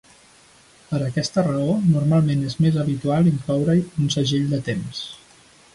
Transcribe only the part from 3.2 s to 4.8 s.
incloure-hi un segell de